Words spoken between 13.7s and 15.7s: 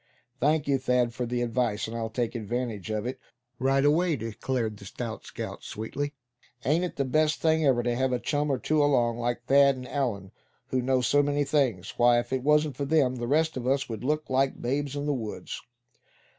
would look like the babes in the woods."